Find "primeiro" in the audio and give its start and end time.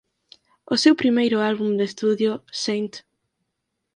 1.01-1.37